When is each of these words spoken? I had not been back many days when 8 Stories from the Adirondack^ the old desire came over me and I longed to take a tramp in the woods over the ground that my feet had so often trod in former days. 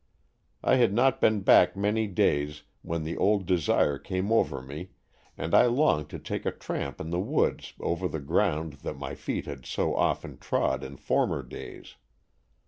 I 0.63 0.77
had 0.77 0.95
not 0.95 1.21
been 1.21 1.41
back 1.41 1.75
many 1.75 2.07
days 2.07 2.63
when 2.81 3.01
8 3.01 3.03
Stories 3.03 3.03
from 3.03 3.03
the 3.03 3.11
Adirondack^ 3.11 3.15
the 3.15 3.17
old 3.23 3.45
desire 3.45 3.97
came 3.99 4.31
over 4.31 4.61
me 4.63 4.89
and 5.37 5.53
I 5.53 5.67
longed 5.67 6.09
to 6.09 6.17
take 6.17 6.43
a 6.47 6.51
tramp 6.51 6.99
in 6.99 7.11
the 7.11 7.19
woods 7.19 7.73
over 7.79 8.07
the 8.07 8.19
ground 8.19 8.79
that 8.81 8.97
my 8.97 9.13
feet 9.13 9.45
had 9.45 9.67
so 9.67 9.95
often 9.95 10.39
trod 10.39 10.83
in 10.83 10.97
former 10.97 11.43
days. 11.43 11.97